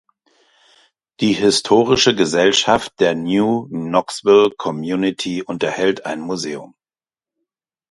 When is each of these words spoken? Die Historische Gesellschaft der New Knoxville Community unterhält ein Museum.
Die 1.19 1.33
Historische 1.33 2.15
Gesellschaft 2.15 2.91
der 2.99 3.13
New 3.13 3.67
Knoxville 3.67 4.49
Community 4.49 5.43
unterhält 5.43 6.07
ein 6.07 6.21
Museum. 6.21 6.73